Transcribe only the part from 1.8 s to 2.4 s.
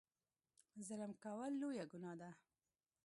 ګناه ده.